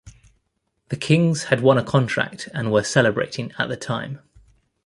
The 0.89 0.95
Kings 0.97 1.43
had 1.43 1.61
won 1.61 1.77
a 1.77 1.83
contract 1.83 2.49
and 2.55 2.71
were 2.71 2.81
celebrating 2.81 3.51
at 3.59 3.69
the 3.69 3.77
time. 3.77 4.19